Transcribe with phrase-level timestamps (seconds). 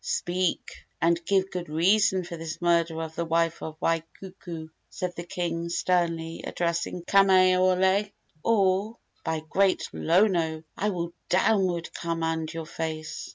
[0.03, 5.21] "Speak, and give good reason for this murder of the wife of Waikuku," said the
[5.23, 8.11] king, sternly addressing Kamaiole,
[8.43, 10.63] "or, by great Lono!
[10.75, 13.29] I will downward command your face!"